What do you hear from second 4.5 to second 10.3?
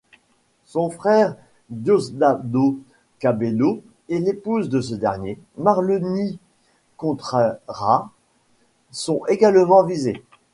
de ce dernier, Marleny Contreras sont également visés.